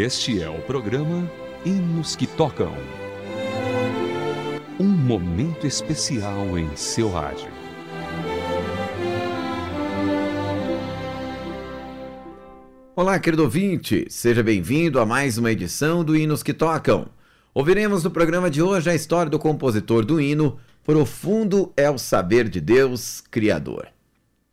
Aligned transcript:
Este 0.00 0.42
é 0.42 0.48
o 0.48 0.62
programa 0.62 1.30
Hinos 1.62 2.16
que 2.16 2.26
Tocam. 2.26 2.74
Um 4.78 4.88
momento 4.88 5.66
especial 5.66 6.58
em 6.58 6.74
seu 6.74 7.10
rádio. 7.10 7.50
Olá, 12.96 13.18
querido 13.18 13.42
ouvinte, 13.42 14.06
seja 14.08 14.42
bem-vindo 14.42 14.98
a 14.98 15.04
mais 15.04 15.36
uma 15.36 15.52
edição 15.52 16.02
do 16.02 16.16
Hinos 16.16 16.42
que 16.42 16.54
Tocam. 16.54 17.10
Ouviremos 17.52 18.02
no 18.02 18.10
programa 18.10 18.50
de 18.50 18.62
hoje 18.62 18.88
a 18.88 18.94
história 18.94 19.28
do 19.28 19.38
compositor 19.38 20.02
do 20.02 20.18
hino 20.18 20.58
Profundo 20.82 21.74
é 21.76 21.90
o 21.90 21.98
Saber 21.98 22.48
de 22.48 22.62
Deus, 22.62 23.22
Criador. 23.30 23.88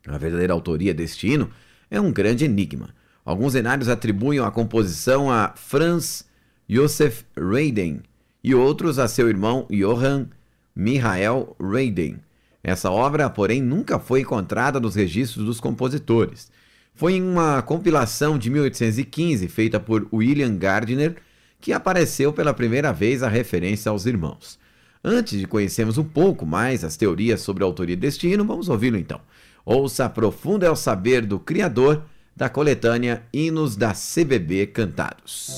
A 0.06 0.18
verdadeira 0.18 0.52
autoria 0.52 0.94
deste 0.94 1.26
hino 1.26 1.50
é 1.90 2.02
um 2.02 2.12
grande 2.12 2.44
enigma. 2.44 2.97
Alguns 3.28 3.52
cenários 3.52 3.90
atribuem 3.90 4.40
a 4.40 4.50
composição 4.50 5.30
a 5.30 5.52
Franz 5.54 6.26
Josef 6.66 7.26
Reyden 7.36 8.00
e 8.42 8.56
outros 8.56 8.98
a 8.98 9.06
seu 9.06 9.28
irmão 9.28 9.68
Johann 9.70 10.28
Michael 10.74 11.54
Reyden. 11.60 12.22
Essa 12.64 12.90
obra, 12.90 13.30
porém, 13.30 13.62
nunca 13.62 14.00
foi 14.00 14.22
encontrada 14.22 14.80
nos 14.80 14.96
registros 14.96 15.44
dos 15.44 15.60
compositores. 15.60 16.50
Foi 16.96 17.16
em 17.16 17.22
uma 17.22 17.62
compilação 17.62 18.38
de 18.38 18.50
1815 18.50 19.50
feita 19.50 19.78
por 19.78 20.08
William 20.14 20.56
Gardner 20.56 21.18
que 21.60 21.74
apareceu 21.74 22.32
pela 22.32 22.54
primeira 22.54 22.94
vez 22.94 23.22
a 23.24 23.28
referência 23.28 23.90
aos 23.90 24.06
irmãos. 24.06 24.58
Antes 25.04 25.38
de 25.38 25.46
conhecermos 25.46 25.98
um 25.98 26.06
pouco 26.06 26.46
mais 26.46 26.82
as 26.82 26.96
teorias 26.96 27.42
sobre 27.42 27.62
a 27.62 27.68
autoria 27.68 27.98
deste 27.98 28.26
hino, 28.26 28.46
vamos 28.46 28.70
ouvi-lo 28.70 28.96
então. 28.96 29.20
Ouça 29.66 30.08
Profundo 30.08 30.66
é 30.66 30.72
o 30.72 30.78
Saber 30.78 31.26
do 31.26 31.38
Criador, 31.38 32.06
da 32.38 32.50
coletânea 32.50 33.24
Hinos 33.34 33.76
da 33.76 33.94
CBB 33.94 34.68
Cantados. 34.68 35.52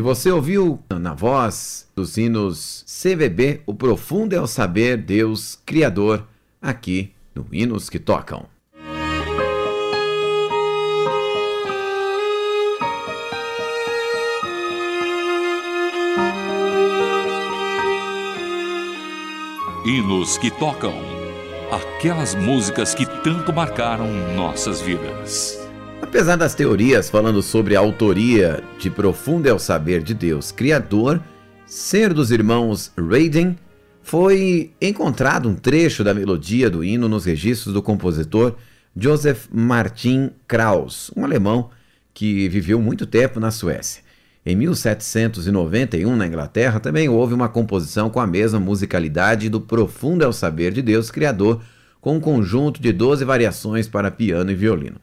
Você 0.00 0.30
ouviu 0.30 0.78
na 0.90 1.14
voz 1.14 1.88
dos 1.94 2.16
hinos 2.16 2.84
CVB, 2.86 3.62
o 3.66 3.74
profundo 3.74 4.34
é 4.34 4.40
o 4.40 4.46
saber 4.46 4.96
Deus 4.96 5.58
Criador, 5.64 6.26
aqui 6.60 7.12
no 7.34 7.46
Hinos 7.52 7.88
que 7.88 7.98
Tocam. 7.98 8.46
Hinos 19.84 20.36
que 20.36 20.50
tocam 20.50 20.94
aquelas 21.70 22.34
músicas 22.34 22.92
que 22.94 23.06
tanto 23.22 23.52
marcaram 23.52 24.08
nossas 24.34 24.80
vidas. 24.80 25.65
Apesar 26.02 26.36
das 26.36 26.54
teorias 26.54 27.08
falando 27.08 27.42
sobre 27.42 27.74
a 27.74 27.80
autoria 27.80 28.62
de 28.78 28.90
Profundo 28.90 29.48
é 29.48 29.52
o 29.52 29.58
Saber 29.58 30.02
de 30.02 30.12
Deus 30.12 30.52
Criador, 30.52 31.22
ser 31.64 32.12
dos 32.12 32.30
irmãos 32.30 32.92
Raiden, 32.96 33.56
foi 34.02 34.72
encontrado 34.80 35.48
um 35.48 35.54
trecho 35.54 36.04
da 36.04 36.14
melodia 36.14 36.68
do 36.68 36.84
hino 36.84 37.08
nos 37.08 37.24
registros 37.24 37.72
do 37.72 37.82
compositor 37.82 38.56
Joseph 38.94 39.46
Martin 39.50 40.30
Krauss, 40.46 41.10
um 41.16 41.24
alemão 41.24 41.70
que 42.14 42.48
viveu 42.48 42.80
muito 42.80 43.06
tempo 43.06 43.40
na 43.40 43.50
Suécia. 43.50 44.02
Em 44.44 44.54
1791, 44.54 46.14
na 46.14 46.26
Inglaterra, 46.26 46.78
também 46.78 47.08
houve 47.08 47.34
uma 47.34 47.48
composição 47.48 48.08
com 48.08 48.20
a 48.20 48.26
mesma 48.26 48.60
musicalidade 48.60 49.48
do 49.48 49.60
Profundo 49.60 50.22
é 50.22 50.28
o 50.28 50.32
Saber 50.32 50.72
de 50.72 50.82
Deus 50.82 51.10
Criador, 51.10 51.62
com 52.00 52.16
um 52.16 52.20
conjunto 52.20 52.80
de 52.80 52.92
12 52.92 53.24
variações 53.24 53.88
para 53.88 54.10
piano 54.10 54.50
e 54.50 54.54
violino. 54.54 55.00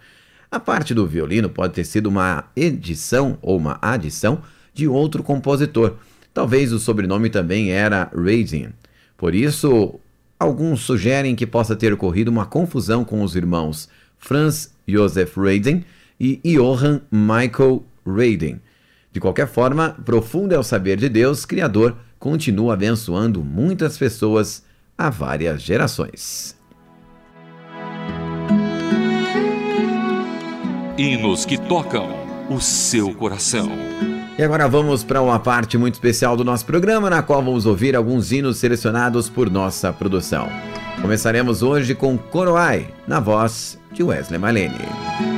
A 0.53 0.59
parte 0.59 0.93
do 0.93 1.07
violino 1.07 1.49
pode 1.49 1.73
ter 1.73 1.83
sido 1.83 2.05
uma 2.05 2.43
edição 2.55 3.39
ou 3.41 3.57
uma 3.57 3.79
adição 3.81 4.43
de 4.71 4.87
outro 4.87 5.23
compositor. 5.23 5.95
Talvez 6.31 6.71
o 6.71 6.77
sobrenome 6.77 7.31
também 7.31 7.71
era 7.71 8.11
Radin. 8.15 8.69
Por 9.17 9.33
isso, 9.33 9.99
alguns 10.39 10.81
sugerem 10.81 11.35
que 11.35 11.47
possa 11.47 11.75
ter 11.75 11.91
ocorrido 11.91 12.29
uma 12.29 12.45
confusão 12.45 13.03
com 13.03 13.23
os 13.23 13.35
irmãos 13.35 13.89
Franz 14.19 14.71
Josef 14.87 15.39
Radin 15.39 15.83
e 16.19 16.39
Johann 16.45 17.01
Michael 17.11 17.83
Radin. 18.05 18.59
De 19.11 19.19
qualquer 19.19 19.47
forma, 19.47 19.97
profundo 20.05 20.53
é 20.53 20.59
o 20.59 20.63
saber 20.63 20.97
de 20.97 21.09
Deus, 21.09 21.45
Criador, 21.45 21.97
continua 22.19 22.75
abençoando 22.75 23.43
muitas 23.43 23.97
pessoas 23.97 24.63
há 24.95 25.09
várias 25.09 25.63
gerações. 25.63 26.55
Hinos 30.95 31.43
que 31.43 31.57
tocam 31.57 32.07
o 32.51 32.61
seu 32.61 33.15
coração. 33.15 33.67
E 34.37 34.43
agora 34.43 34.67
vamos 34.67 35.03
para 35.03 35.23
uma 35.23 35.39
parte 35.39 35.75
muito 35.75 35.95
especial 35.95 36.37
do 36.37 36.43
nosso 36.43 36.65
programa, 36.65 37.09
na 37.09 37.23
qual 37.23 37.41
vamos 37.41 37.65
ouvir 37.65 37.95
alguns 37.95 38.31
hinos 38.31 38.57
selecionados 38.57 39.27
por 39.27 39.49
nossa 39.49 39.91
produção. 39.91 40.47
Começaremos 41.01 41.63
hoje 41.63 41.95
com 41.95 42.15
Coroai, 42.15 42.87
na 43.07 43.19
voz 43.19 43.79
de 43.91 44.03
Wesley 44.03 44.39
Malene. 44.39 45.32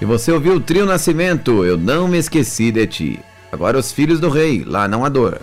E 0.04 0.06
você 0.06 0.30
ouviu 0.30 0.56
o 0.56 0.60
trio 0.60 0.84
Nascimento, 0.84 1.64
Eu 1.64 1.78
Não 1.78 2.06
Me 2.06 2.18
Esqueci 2.18 2.70
de 2.70 2.86
Ti. 2.86 3.20
Agora 3.50 3.78
os 3.78 3.90
filhos 3.90 4.20
do 4.20 4.28
rei, 4.28 4.62
lá 4.62 4.86
não 4.86 5.02
adora. 5.02 5.40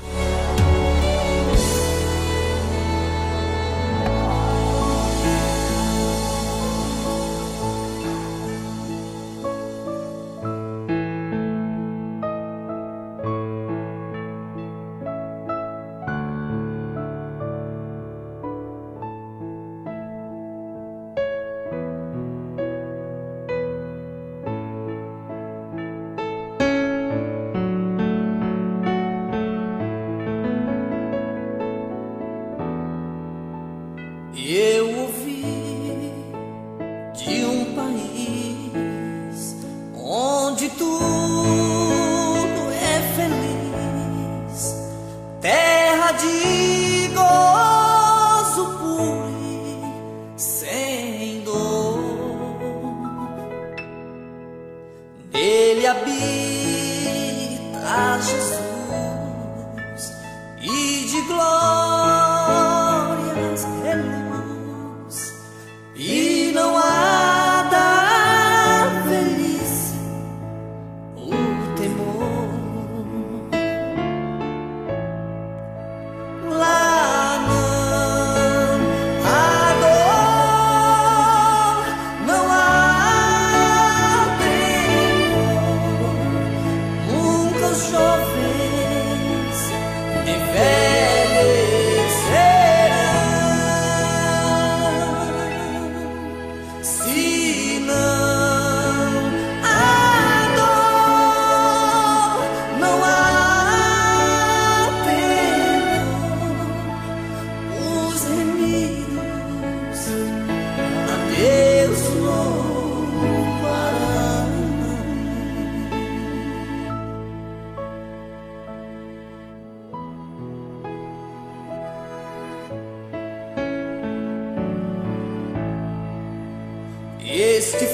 Este 127.34 127.88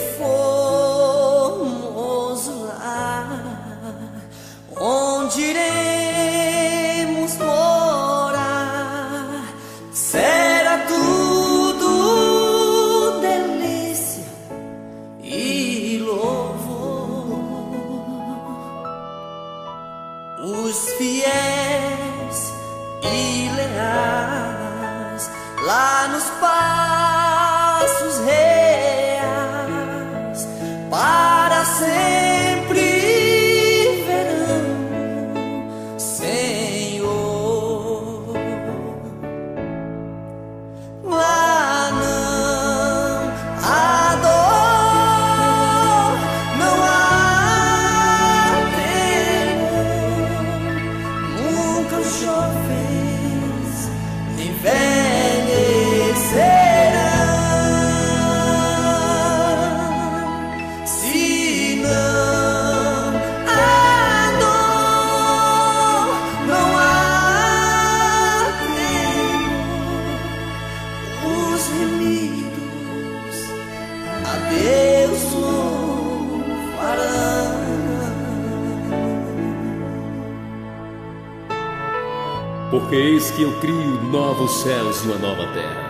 Porque 82.69 82.95
eis 82.95 83.31
que 83.31 83.43
eu 83.43 83.59
crio 83.61 84.03
novos 84.11 84.51
céus 84.61 85.01
e 85.03 85.07
uma 85.07 85.17
nova 85.17 85.47
terra, 85.53 85.87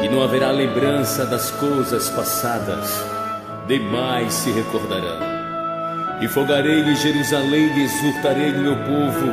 e 0.00 0.08
não 0.08 0.22
haverá 0.22 0.52
lembrança 0.52 1.26
das 1.26 1.50
coisas 1.50 2.08
passadas, 2.10 3.04
demais 3.66 4.32
se 4.32 4.52
recordarão. 4.52 5.18
E 6.20 6.28
fogarei 6.28 6.82
em 6.82 6.94
Jerusalém 6.94 7.76
e 7.76 7.82
exultarei 7.82 8.52
no 8.52 8.62
meu 8.62 8.76
povo, 8.76 9.32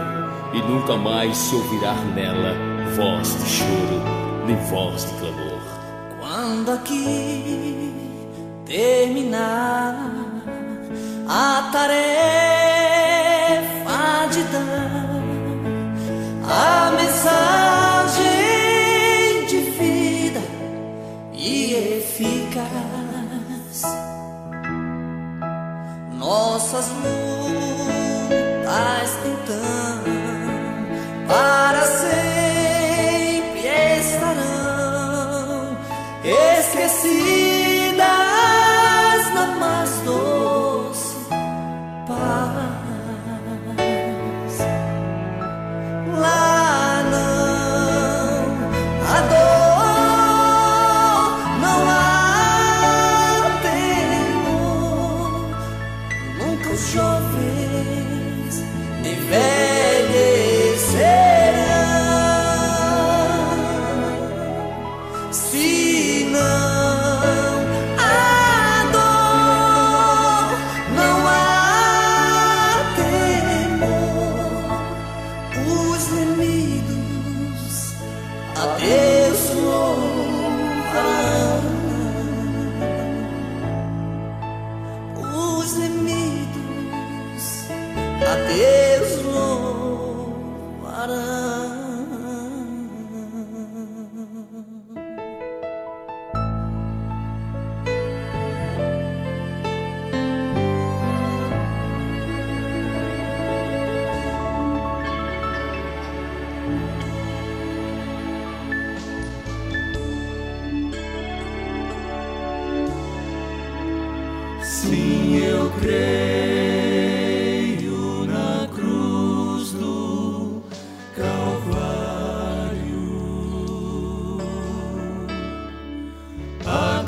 e 0.53 0.61
nunca 0.63 0.97
mais 0.97 1.37
se 1.37 1.55
ouvirá 1.55 1.93
nela 2.15 2.55
voz 2.95 3.37
de 3.43 3.49
choro, 3.49 4.01
nem 4.47 4.55
voz 4.65 5.05
de 5.05 5.13
clamor. 5.19 5.61
Quando 6.19 6.71
aqui 6.71 7.93
terminar 8.65 9.95
a 11.27 11.69
tarefa 11.71 12.44
nossas 26.75 26.91
lutas 26.91 28.35
então 29.25 30.03
para 31.25 31.83
sempre 31.85 33.67
estarão 33.99 35.77
esquecidas. 36.25 37.24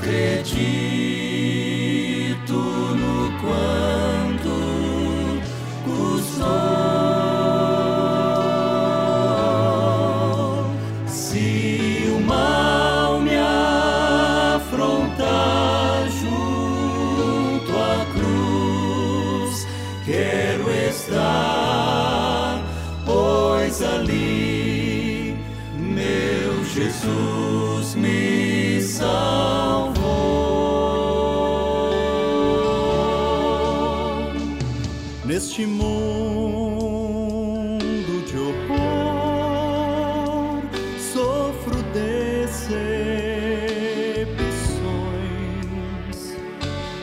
Acredito 0.07 0.86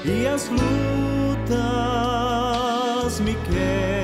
e 0.04 0.26
as 0.26 0.50
lutas 0.50 0.60
me 3.20 3.34
querem 3.34 4.03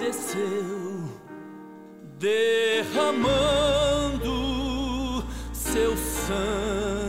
padeceu, 0.00 1.10
derramando 2.18 3.12
seu 5.52 5.94
sangue 5.94 6.99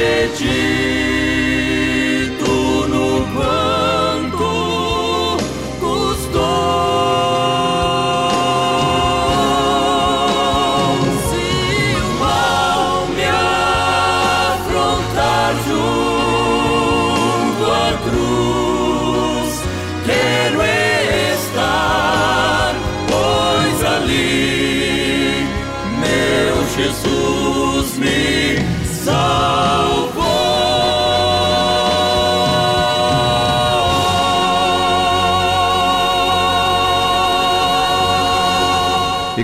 Acredito 0.00 0.69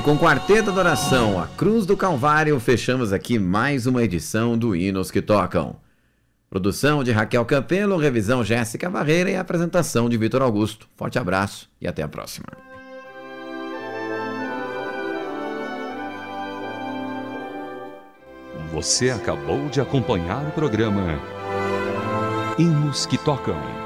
com 0.07 0.17
Quarteto 0.17 0.71
da 0.71 0.83
Oração, 0.83 1.43
a 1.43 1.49
Cruz 1.49 1.85
do 1.85 1.97
Calvário, 1.97 2.61
fechamos 2.61 3.13
aqui 3.13 3.41
mais 3.41 3.89
uma 3.89 4.05
edição 4.05 4.57
do 4.57 4.77
Hinos 4.77 5.11
que 5.11 5.21
Tocam. 5.21 5.75
Produção 6.49 7.03
de 7.03 7.11
Raquel 7.11 7.45
Campelo, 7.45 7.97
revisão 7.97 8.45
Jéssica 8.45 8.89
Barreira 8.89 9.31
e 9.31 9.37
apresentação 9.37 10.09
de 10.09 10.17
Vitor 10.17 10.43
Augusto. 10.43 10.87
Forte 10.95 11.19
abraço 11.19 11.69
e 11.81 11.89
até 11.89 12.05
a 12.05 12.09
próxima. 12.09 12.47
Você 18.73 19.11
acabou 19.11 19.69
de 19.69 19.81
acompanhar 19.81 20.47
o 20.47 20.53
programa 20.53 21.21
Hinos 22.57 23.07
que 23.07 23.19
Tocam. 23.19 23.86